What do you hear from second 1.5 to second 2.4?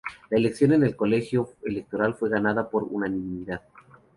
Electoral fue